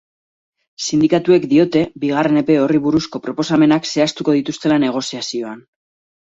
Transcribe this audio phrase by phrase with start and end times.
[0.85, 5.63] Sindikatuek diote bigarren epe horri buruzko proposamenak zehaztuko dituztela negoziazioan.